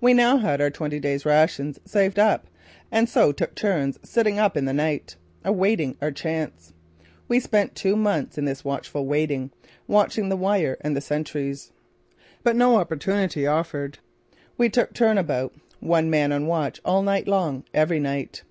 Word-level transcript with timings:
We 0.00 0.14
now 0.14 0.36
had 0.36 0.60
our 0.60 0.70
twenty 0.70 1.00
days' 1.00 1.26
rations 1.26 1.80
saved 1.84 2.20
up 2.20 2.46
and 2.92 3.08
so 3.08 3.32
took 3.32 3.56
turns 3.56 3.98
sitting 4.08 4.38
up 4.38 4.56
at 4.56 4.62
night, 4.62 5.16
awaiting 5.44 5.96
our 6.00 6.12
chance. 6.12 6.72
We 7.26 7.40
spent 7.40 7.74
two 7.74 7.96
months 7.96 8.38
in 8.38 8.44
this 8.44 8.64
watchful 8.64 9.06
waiting, 9.06 9.50
watching 9.88 10.28
the 10.28 10.36
wire 10.36 10.76
and 10.82 10.96
the 10.96 11.00
sentries. 11.00 11.72
But 12.44 12.54
no 12.54 12.76
opportunity 12.76 13.44
offered. 13.44 13.98
We 14.56 14.68
took 14.68 14.94
turn 14.94 15.18
about, 15.18 15.52
one 15.80 16.08
man 16.10 16.30
on 16.30 16.46
watch 16.46 16.80
all 16.84 17.02
night 17.02 17.26
long, 17.26 17.64
every 17.74 17.98
night. 17.98 18.44